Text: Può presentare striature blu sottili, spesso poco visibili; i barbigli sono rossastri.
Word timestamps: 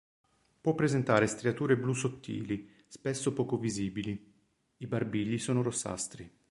Può 0.61 0.73
presentare 0.73 1.27
striature 1.27 1.77
blu 1.77 1.93
sottili, 1.93 2.67
spesso 2.87 3.33
poco 3.33 3.59
visibili; 3.59 4.33
i 4.77 4.87
barbigli 4.87 5.37
sono 5.37 5.61
rossastri. 5.61 6.27